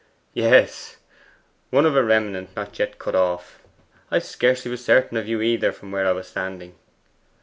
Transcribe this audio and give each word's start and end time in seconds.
'Yes, 0.33 0.97
one 1.69 1.85
of 1.85 1.95
a 1.95 2.03
remnant 2.03 2.55
not 2.55 2.79
yet 2.79 2.97
cut 2.97 3.13
off. 3.13 3.61
I 4.09 4.17
scarcely 4.17 4.71
was 4.71 4.83
certain 4.83 5.15
of 5.15 5.27
you, 5.27 5.41
either, 5.43 5.71
from 5.71 5.91
where 5.91 6.07
I 6.07 6.11
was 6.11 6.25
standing. 6.27 6.73